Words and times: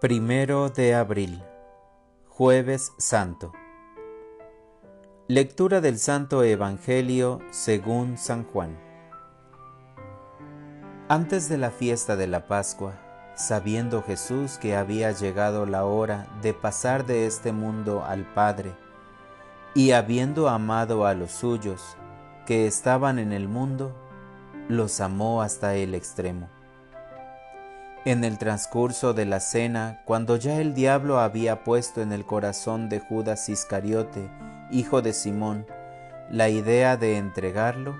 Primero 0.00 0.70
de 0.70 0.94
abril, 0.94 1.42
jueves 2.26 2.94
santo. 2.96 3.52
Lectura 5.28 5.82
del 5.82 5.98
Santo 5.98 6.42
Evangelio 6.42 7.40
según 7.50 8.16
San 8.16 8.44
Juan. 8.44 8.78
Antes 11.10 11.50
de 11.50 11.58
la 11.58 11.70
fiesta 11.70 12.16
de 12.16 12.28
la 12.28 12.46
Pascua, 12.46 12.94
sabiendo 13.36 14.02
Jesús 14.02 14.56
que 14.56 14.74
había 14.74 15.12
llegado 15.12 15.66
la 15.66 15.84
hora 15.84 16.28
de 16.40 16.54
pasar 16.54 17.04
de 17.04 17.26
este 17.26 17.52
mundo 17.52 18.02
al 18.02 18.24
Padre, 18.32 18.72
y 19.74 19.90
habiendo 19.90 20.48
amado 20.48 21.04
a 21.04 21.12
los 21.12 21.30
suyos 21.30 21.98
que 22.46 22.66
estaban 22.66 23.18
en 23.18 23.32
el 23.34 23.48
mundo, 23.48 23.94
los 24.66 24.98
amó 25.02 25.42
hasta 25.42 25.74
el 25.74 25.94
extremo 25.94 26.48
en 28.04 28.24
el 28.24 28.38
transcurso 28.38 29.12
de 29.12 29.26
la 29.26 29.40
cena, 29.40 30.00
cuando 30.06 30.36
ya 30.36 30.60
el 30.60 30.72
diablo 30.72 31.20
había 31.20 31.64
puesto 31.64 32.00
en 32.00 32.12
el 32.12 32.24
corazón 32.24 32.88
de 32.88 32.98
Judas 32.98 33.48
Iscariote, 33.48 34.30
hijo 34.70 35.02
de 35.02 35.12
Simón, 35.12 35.66
la 36.30 36.48
idea 36.48 36.96
de 36.96 37.18
entregarlo, 37.18 37.98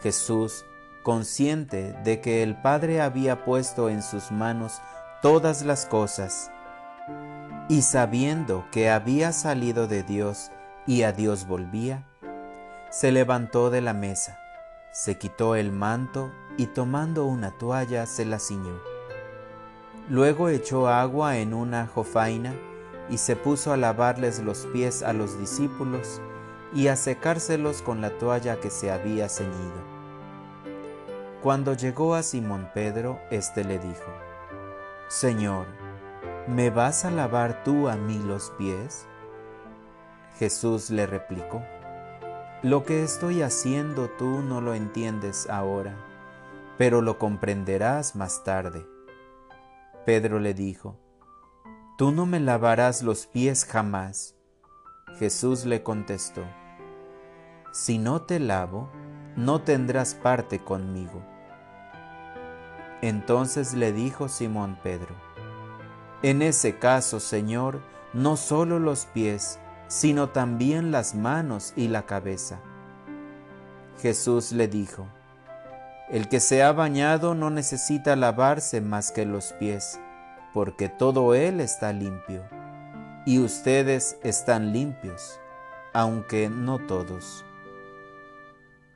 Jesús, 0.00 0.64
consciente 1.02 1.94
de 2.04 2.20
que 2.20 2.42
el 2.42 2.54
Padre 2.60 3.00
había 3.00 3.44
puesto 3.44 3.88
en 3.88 4.02
sus 4.02 4.30
manos 4.30 4.80
todas 5.22 5.62
las 5.62 5.86
cosas, 5.86 6.52
y 7.68 7.82
sabiendo 7.82 8.66
que 8.70 8.90
había 8.90 9.32
salido 9.32 9.88
de 9.88 10.02
Dios 10.04 10.52
y 10.86 11.02
a 11.02 11.12
Dios 11.12 11.48
volvía, 11.48 12.06
se 12.90 13.10
levantó 13.10 13.70
de 13.70 13.80
la 13.80 13.92
mesa, 13.92 14.38
se 14.92 15.18
quitó 15.18 15.56
el 15.56 15.72
manto 15.72 16.32
y 16.56 16.66
tomando 16.66 17.24
una 17.24 17.56
toalla 17.58 18.06
se 18.06 18.24
la 18.24 18.38
ciñó 18.38 18.89
Luego 20.08 20.48
echó 20.48 20.88
agua 20.88 21.38
en 21.38 21.54
una 21.54 21.86
jofaina 21.86 22.54
y 23.08 23.18
se 23.18 23.36
puso 23.36 23.72
a 23.72 23.76
lavarles 23.76 24.40
los 24.40 24.66
pies 24.72 25.02
a 25.02 25.12
los 25.12 25.38
discípulos 25.38 26.20
y 26.72 26.88
a 26.88 26.96
secárselos 26.96 27.82
con 27.82 28.00
la 28.00 28.10
toalla 28.18 28.60
que 28.60 28.70
se 28.70 28.90
había 28.90 29.28
ceñido. 29.28 29.90
Cuando 31.42 31.74
llegó 31.74 32.14
a 32.14 32.22
Simón 32.22 32.68
Pedro, 32.74 33.18
éste 33.30 33.64
le 33.64 33.78
dijo, 33.78 34.12
Señor, 35.08 35.66
¿me 36.46 36.70
vas 36.70 37.04
a 37.04 37.10
lavar 37.10 37.64
tú 37.64 37.88
a 37.88 37.96
mí 37.96 38.18
los 38.18 38.50
pies? 38.58 39.06
Jesús 40.38 40.90
le 40.90 41.06
replicó, 41.06 41.62
Lo 42.62 42.84
que 42.84 43.02
estoy 43.02 43.42
haciendo 43.42 44.08
tú 44.10 44.42
no 44.42 44.60
lo 44.60 44.74
entiendes 44.74 45.48
ahora, 45.48 45.94
pero 46.78 47.02
lo 47.02 47.18
comprenderás 47.18 48.16
más 48.16 48.44
tarde. 48.44 48.86
Pedro 50.04 50.38
le 50.38 50.54
dijo, 50.54 50.98
Tú 51.98 52.10
no 52.12 52.24
me 52.24 52.40
lavarás 52.40 53.02
los 53.02 53.26
pies 53.26 53.66
jamás. 53.66 54.34
Jesús 55.18 55.66
le 55.66 55.82
contestó, 55.82 56.42
Si 57.72 57.98
no 57.98 58.22
te 58.22 58.40
lavo, 58.40 58.88
no 59.36 59.60
tendrás 59.60 60.14
parte 60.14 60.58
conmigo. 60.58 61.22
Entonces 63.02 63.74
le 63.74 63.92
dijo 63.92 64.28
Simón 64.28 64.78
Pedro, 64.82 65.14
En 66.22 66.40
ese 66.42 66.78
caso, 66.78 67.20
Señor, 67.20 67.82
no 68.12 68.36
solo 68.36 68.78
los 68.78 69.06
pies, 69.06 69.58
sino 69.88 70.30
también 70.30 70.92
las 70.92 71.14
manos 71.14 71.72
y 71.76 71.88
la 71.88 72.06
cabeza. 72.06 72.60
Jesús 74.00 74.52
le 74.52 74.68
dijo, 74.68 75.06
el 76.10 76.28
que 76.28 76.40
se 76.40 76.64
ha 76.64 76.72
bañado 76.72 77.36
no 77.36 77.50
necesita 77.50 78.16
lavarse 78.16 78.80
más 78.80 79.12
que 79.12 79.24
los 79.24 79.52
pies, 79.52 80.00
porque 80.52 80.88
todo 80.88 81.34
él 81.34 81.60
está 81.60 81.92
limpio. 81.92 82.42
Y 83.24 83.38
ustedes 83.38 84.18
están 84.24 84.72
limpios, 84.72 85.38
aunque 85.92 86.48
no 86.48 86.78
todos. 86.80 87.44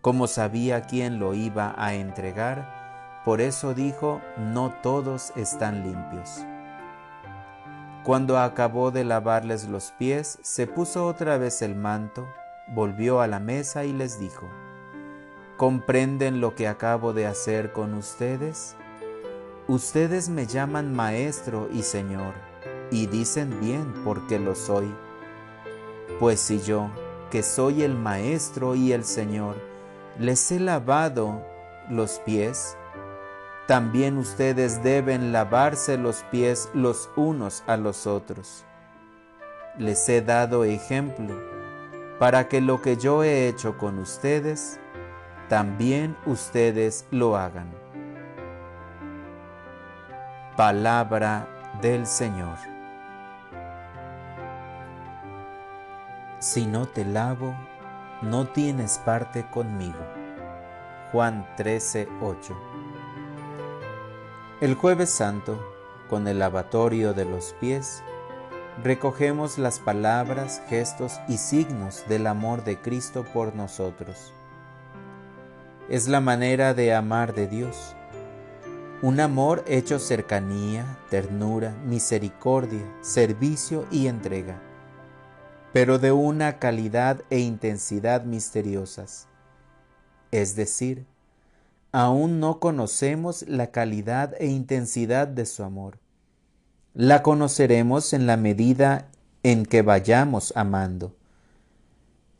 Como 0.00 0.28
sabía 0.28 0.82
quién 0.82 1.18
lo 1.18 1.34
iba 1.34 1.74
a 1.76 1.94
entregar, 1.94 3.22
por 3.24 3.40
eso 3.40 3.74
dijo, 3.74 4.20
no 4.38 4.72
todos 4.80 5.32
están 5.34 5.82
limpios. 5.82 6.46
Cuando 8.04 8.38
acabó 8.38 8.92
de 8.92 9.02
lavarles 9.02 9.68
los 9.68 9.90
pies, 9.98 10.38
se 10.42 10.68
puso 10.68 11.06
otra 11.06 11.38
vez 11.38 11.60
el 11.60 11.74
manto, 11.74 12.28
volvió 12.68 13.20
a 13.20 13.26
la 13.26 13.40
mesa 13.40 13.84
y 13.84 13.92
les 13.92 14.18
dijo, 14.20 14.48
¿Comprenden 15.60 16.40
lo 16.40 16.54
que 16.54 16.66
acabo 16.66 17.12
de 17.12 17.26
hacer 17.26 17.72
con 17.72 17.92
ustedes? 17.92 18.76
Ustedes 19.68 20.30
me 20.30 20.46
llaman 20.46 20.94
maestro 20.94 21.68
y 21.70 21.82
señor, 21.82 22.32
y 22.90 23.08
dicen 23.08 23.60
bien 23.60 23.92
porque 24.02 24.38
lo 24.38 24.54
soy. 24.54 24.90
Pues 26.18 26.40
si 26.40 26.62
yo, 26.62 26.88
que 27.30 27.42
soy 27.42 27.82
el 27.82 27.94
maestro 27.94 28.74
y 28.74 28.94
el 28.94 29.04
señor, 29.04 29.54
les 30.18 30.50
he 30.50 30.60
lavado 30.60 31.44
los 31.90 32.20
pies, 32.20 32.78
también 33.68 34.16
ustedes 34.16 34.82
deben 34.82 35.30
lavarse 35.30 35.98
los 35.98 36.22
pies 36.30 36.70
los 36.72 37.10
unos 37.16 37.64
a 37.66 37.76
los 37.76 38.06
otros. 38.06 38.64
Les 39.76 40.08
he 40.08 40.22
dado 40.22 40.64
ejemplo 40.64 41.34
para 42.18 42.48
que 42.48 42.62
lo 42.62 42.80
que 42.80 42.96
yo 42.96 43.24
he 43.24 43.46
hecho 43.46 43.76
con 43.76 43.98
ustedes, 43.98 44.80
también 45.50 46.16
ustedes 46.26 47.06
lo 47.10 47.36
hagan. 47.36 47.68
Palabra 50.56 51.48
del 51.82 52.06
Señor. 52.06 52.56
Si 56.38 56.66
no 56.66 56.86
te 56.86 57.04
lavo, 57.04 57.56
no 58.22 58.46
tienes 58.46 58.98
parte 58.98 59.44
conmigo. 59.50 59.98
Juan 61.10 61.44
13, 61.56 62.08
8. 62.22 62.56
El 64.60 64.76
jueves 64.76 65.10
santo, 65.10 65.60
con 66.08 66.28
el 66.28 66.38
lavatorio 66.38 67.12
de 67.12 67.24
los 67.24 67.54
pies, 67.54 68.04
recogemos 68.84 69.58
las 69.58 69.80
palabras, 69.80 70.62
gestos 70.68 71.18
y 71.26 71.38
signos 71.38 72.04
del 72.08 72.28
amor 72.28 72.62
de 72.62 72.80
Cristo 72.80 73.24
por 73.24 73.56
nosotros 73.56 74.32
es 75.90 76.06
la 76.06 76.20
manera 76.20 76.72
de 76.72 76.94
amar 76.94 77.34
de 77.34 77.48
Dios. 77.48 77.96
Un 79.02 79.18
amor 79.18 79.64
hecho 79.66 79.98
cercanía, 79.98 80.98
ternura, 81.10 81.74
misericordia, 81.84 82.84
servicio 83.00 83.86
y 83.90 84.06
entrega, 84.06 84.62
pero 85.72 85.98
de 85.98 86.12
una 86.12 86.60
calidad 86.60 87.22
e 87.28 87.40
intensidad 87.40 88.24
misteriosas. 88.24 89.26
Es 90.30 90.54
decir, 90.54 91.06
aún 91.90 92.38
no 92.38 92.60
conocemos 92.60 93.42
la 93.48 93.72
calidad 93.72 94.34
e 94.38 94.46
intensidad 94.46 95.26
de 95.26 95.44
su 95.44 95.64
amor. 95.64 95.98
La 96.94 97.24
conoceremos 97.24 98.12
en 98.12 98.28
la 98.28 98.36
medida 98.36 99.08
en 99.42 99.66
que 99.66 99.82
vayamos 99.82 100.52
amando 100.54 101.16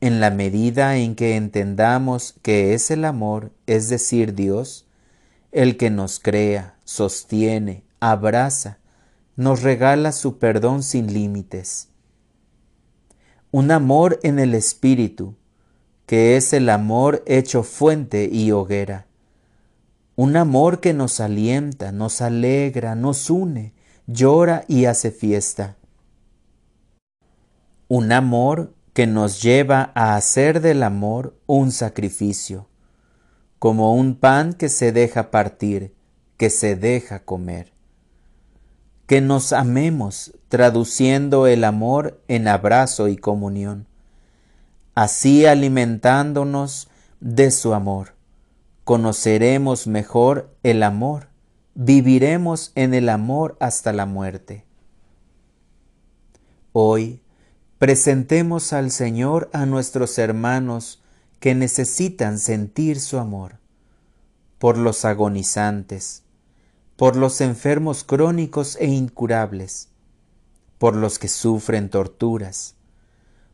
en 0.00 0.20
la 0.20 0.30
medida 0.30 0.96
en 0.96 1.14
que 1.14 1.36
entendamos 1.36 2.34
que 2.42 2.72
es 2.72 2.90
el 2.90 3.04
amor, 3.04 3.52
es 3.66 3.88
decir, 3.88 4.34
Dios, 4.34 4.86
el 5.52 5.76
que 5.76 5.90
nos 5.90 6.18
crea, 6.20 6.76
sostiene, 6.84 7.84
abraza, 8.00 8.78
nos 9.36 9.62
regala 9.62 10.12
su 10.12 10.38
perdón 10.38 10.82
sin 10.82 11.12
límites. 11.12 11.88
Un 13.50 13.70
amor 13.70 14.20
en 14.22 14.38
el 14.38 14.54
Espíritu, 14.54 15.34
que 16.06 16.36
es 16.36 16.52
el 16.52 16.68
amor 16.70 17.22
hecho 17.26 17.62
fuente 17.62 18.28
y 18.32 18.52
hoguera. 18.52 19.06
Un 20.16 20.36
amor 20.36 20.80
que 20.80 20.94
nos 20.94 21.20
alienta, 21.20 21.92
nos 21.92 22.20
alegra, 22.20 22.94
nos 22.94 23.28
une, 23.28 23.72
llora 24.06 24.64
y 24.66 24.86
hace 24.86 25.10
fiesta. 25.10 25.76
Un 27.88 28.12
amor 28.12 28.74
que 28.92 29.06
nos 29.06 29.42
lleva 29.42 29.92
a 29.94 30.16
hacer 30.16 30.60
del 30.60 30.82
amor 30.82 31.36
un 31.46 31.70
sacrificio, 31.70 32.68
como 33.58 33.94
un 33.94 34.16
pan 34.16 34.52
que 34.52 34.68
se 34.68 34.92
deja 34.92 35.30
partir, 35.30 35.94
que 36.36 36.50
se 36.50 36.76
deja 36.76 37.24
comer. 37.24 37.72
Que 39.06 39.20
nos 39.20 39.52
amemos 39.52 40.32
traduciendo 40.48 41.46
el 41.46 41.64
amor 41.64 42.22
en 42.28 42.48
abrazo 42.48 43.08
y 43.08 43.16
comunión, 43.16 43.86
así 44.94 45.46
alimentándonos 45.46 46.88
de 47.20 47.50
su 47.50 47.74
amor. 47.74 48.14
Conoceremos 48.84 49.86
mejor 49.86 50.54
el 50.62 50.82
amor, 50.82 51.28
viviremos 51.74 52.72
en 52.74 52.94
el 52.94 53.08
amor 53.08 53.56
hasta 53.60 53.92
la 53.92 54.06
muerte. 54.06 54.64
Hoy, 56.72 57.20
Presentemos 57.80 58.74
al 58.74 58.90
Señor 58.90 59.48
a 59.54 59.64
nuestros 59.64 60.18
hermanos 60.18 61.00
que 61.40 61.54
necesitan 61.54 62.38
sentir 62.38 63.00
su 63.00 63.16
amor, 63.16 63.54
por 64.58 64.76
los 64.76 65.06
agonizantes, 65.06 66.22
por 66.96 67.16
los 67.16 67.40
enfermos 67.40 68.04
crónicos 68.04 68.76
e 68.76 68.88
incurables, 68.88 69.88
por 70.76 70.94
los 70.94 71.18
que 71.18 71.28
sufren 71.28 71.88
torturas, 71.88 72.74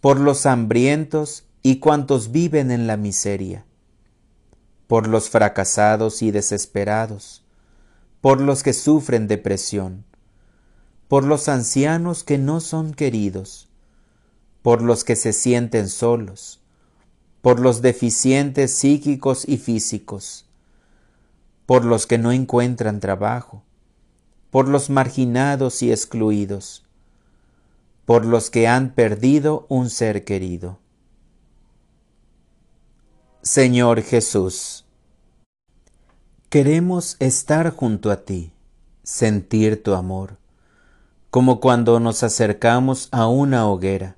por 0.00 0.18
los 0.18 0.46
hambrientos 0.46 1.44
y 1.62 1.78
cuantos 1.78 2.32
viven 2.32 2.72
en 2.72 2.88
la 2.88 2.96
miseria, 2.96 3.66
por 4.88 5.06
los 5.06 5.30
fracasados 5.30 6.22
y 6.22 6.32
desesperados, 6.32 7.44
por 8.20 8.40
los 8.40 8.64
que 8.64 8.72
sufren 8.72 9.28
depresión, 9.28 10.04
por 11.06 11.22
los 11.22 11.48
ancianos 11.48 12.24
que 12.24 12.36
no 12.36 12.58
son 12.58 12.94
queridos, 12.94 13.67
por 14.68 14.82
los 14.82 15.02
que 15.02 15.16
se 15.16 15.32
sienten 15.32 15.88
solos, 15.88 16.60
por 17.40 17.58
los 17.58 17.80
deficientes 17.80 18.70
psíquicos 18.70 19.48
y 19.48 19.56
físicos, 19.56 20.44
por 21.64 21.86
los 21.86 22.06
que 22.06 22.18
no 22.18 22.32
encuentran 22.32 23.00
trabajo, 23.00 23.62
por 24.50 24.68
los 24.68 24.90
marginados 24.90 25.82
y 25.82 25.90
excluidos, 25.90 26.84
por 28.04 28.26
los 28.26 28.50
que 28.50 28.68
han 28.68 28.90
perdido 28.90 29.64
un 29.70 29.88
ser 29.88 30.26
querido. 30.26 30.78
Señor 33.40 34.02
Jesús, 34.02 34.84
queremos 36.50 37.16
estar 37.20 37.74
junto 37.74 38.10
a 38.10 38.18
ti, 38.26 38.52
sentir 39.02 39.82
tu 39.82 39.94
amor, 39.94 40.36
como 41.30 41.58
cuando 41.58 42.00
nos 42.00 42.22
acercamos 42.22 43.08
a 43.12 43.28
una 43.28 43.66
hoguera. 43.66 44.17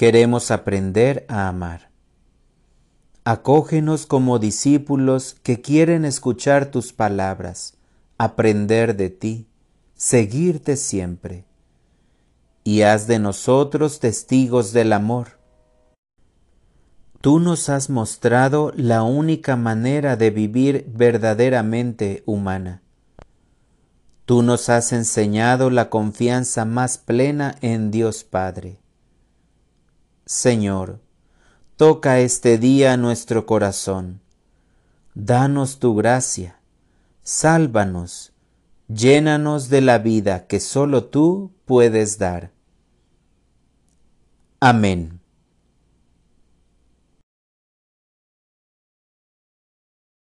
Queremos 0.00 0.50
aprender 0.50 1.26
a 1.28 1.46
amar. 1.46 1.90
Acógenos 3.24 4.06
como 4.06 4.38
discípulos 4.38 5.36
que 5.42 5.60
quieren 5.60 6.06
escuchar 6.06 6.70
tus 6.70 6.94
palabras, 6.94 7.74
aprender 8.16 8.96
de 8.96 9.10
ti, 9.10 9.46
seguirte 9.94 10.78
siempre. 10.78 11.44
Y 12.64 12.80
haz 12.80 13.08
de 13.08 13.18
nosotros 13.18 14.00
testigos 14.00 14.72
del 14.72 14.94
amor. 14.94 15.38
Tú 17.20 17.38
nos 17.38 17.68
has 17.68 17.90
mostrado 17.90 18.72
la 18.74 19.02
única 19.02 19.54
manera 19.56 20.16
de 20.16 20.30
vivir 20.30 20.86
verdaderamente 20.88 22.22
humana. 22.24 22.80
Tú 24.24 24.40
nos 24.40 24.70
has 24.70 24.94
enseñado 24.94 25.68
la 25.68 25.90
confianza 25.90 26.64
más 26.64 26.96
plena 26.96 27.56
en 27.60 27.90
Dios 27.90 28.24
Padre. 28.24 28.80
Señor, 30.30 31.00
Toca 31.76 32.20
este 32.20 32.56
día 32.56 32.96
nuestro 32.96 33.46
corazón. 33.46 34.20
Danos 35.12 35.80
tu 35.80 35.96
gracia. 35.96 36.60
Sálvanos. 37.24 38.32
Llénanos 38.86 39.70
de 39.70 39.80
la 39.80 39.98
vida 39.98 40.46
que 40.46 40.60
solo 40.60 41.06
tú 41.06 41.50
puedes 41.64 42.18
dar. 42.18 42.52
Amén. 44.60 45.19